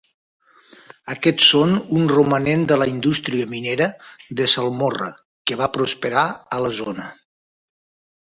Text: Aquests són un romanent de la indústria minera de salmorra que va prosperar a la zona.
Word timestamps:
Aquests 1.13 1.49
són 1.49 1.73
un 1.97 2.07
romanent 2.11 2.63
de 2.71 2.77
la 2.83 2.87
indústria 2.93 3.49
minera 3.51 3.89
de 4.41 4.47
salmorra 4.55 5.09
que 5.51 5.57
va 5.61 5.71
prosperar 5.77 6.27
a 6.57 6.63
la 6.67 6.73
zona. 6.79 7.07